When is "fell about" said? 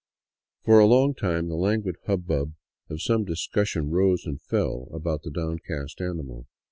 4.41-5.21